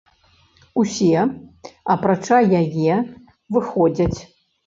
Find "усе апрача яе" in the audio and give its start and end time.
0.83-2.95